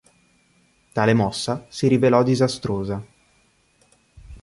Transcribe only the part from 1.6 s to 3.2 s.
si rivelò disastrosa.